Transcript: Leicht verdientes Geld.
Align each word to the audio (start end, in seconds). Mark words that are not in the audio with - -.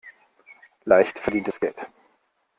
Leicht 0.83 1.19
verdientes 1.19 1.59
Geld. 1.59 1.77